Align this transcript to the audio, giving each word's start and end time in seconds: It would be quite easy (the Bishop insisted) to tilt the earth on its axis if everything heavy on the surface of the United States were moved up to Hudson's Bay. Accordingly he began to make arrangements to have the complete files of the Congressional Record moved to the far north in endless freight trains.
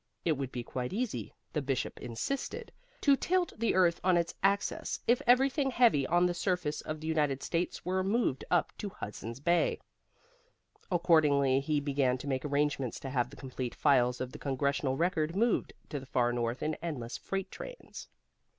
It 0.25 0.31
would 0.31 0.51
be 0.51 0.63
quite 0.63 0.93
easy 0.93 1.31
(the 1.53 1.61
Bishop 1.61 1.99
insisted) 1.99 2.71
to 3.01 3.15
tilt 3.15 3.53
the 3.55 3.75
earth 3.75 4.01
on 4.03 4.17
its 4.17 4.33
axis 4.41 4.99
if 5.05 5.21
everything 5.27 5.69
heavy 5.69 6.07
on 6.07 6.25
the 6.25 6.33
surface 6.33 6.81
of 6.81 6.99
the 6.99 7.05
United 7.05 7.43
States 7.43 7.85
were 7.85 8.03
moved 8.03 8.43
up 8.49 8.75
to 8.79 8.89
Hudson's 8.89 9.39
Bay. 9.39 9.79
Accordingly 10.91 11.59
he 11.59 11.79
began 11.79 12.17
to 12.17 12.27
make 12.27 12.43
arrangements 12.43 12.99
to 13.01 13.11
have 13.11 13.29
the 13.29 13.35
complete 13.35 13.75
files 13.75 14.19
of 14.19 14.31
the 14.31 14.39
Congressional 14.39 14.97
Record 14.97 15.35
moved 15.35 15.71
to 15.89 15.99
the 15.99 16.07
far 16.07 16.33
north 16.33 16.63
in 16.63 16.73
endless 16.81 17.15
freight 17.19 17.51
trains. 17.51 18.07